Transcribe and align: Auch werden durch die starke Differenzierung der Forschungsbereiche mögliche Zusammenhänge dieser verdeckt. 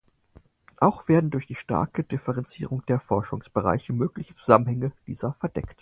Auch 0.77 1.07
werden 1.09 1.29
durch 1.29 1.45
die 1.45 1.53
starke 1.53 2.03
Differenzierung 2.03 2.83
der 2.87 2.99
Forschungsbereiche 2.99 3.93
mögliche 3.93 4.35
Zusammenhänge 4.35 4.93
dieser 5.05 5.31
verdeckt. 5.31 5.79